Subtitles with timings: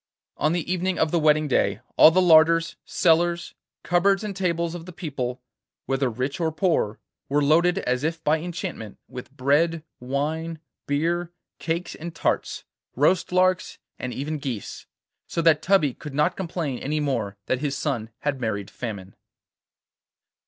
[0.37, 3.53] On the evening of the wedding day all the larders, cellars,
[3.83, 5.43] cupboards and tables of the people,
[5.85, 6.97] whether rich or poor,
[7.29, 12.63] were loaded as if by enchantment with bread, wine, beer, cakes and tarts,
[12.95, 14.87] roast larks, and even geese,
[15.27, 19.13] so that Tubby could not complain any more that his son had married Famine.